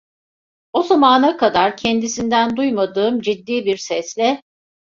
O 0.73 0.81
zamana 0.83 1.37
kadar 1.37 1.77
kendisinden 1.77 2.55
duymadığım 2.57 3.21
ciddi 3.21 3.65
bir 3.65 3.77
sesle… 3.77 4.43